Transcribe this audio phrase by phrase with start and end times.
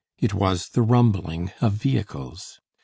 [0.17, 2.59] It was the rumbling of vehicles.